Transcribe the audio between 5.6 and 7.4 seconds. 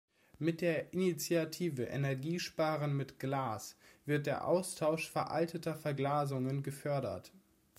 Verglasungen gefördert.